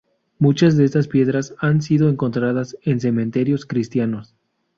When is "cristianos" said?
3.67-4.33